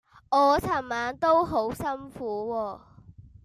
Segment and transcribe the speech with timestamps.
[0.31, 2.79] 我尋晚都好辛苦喎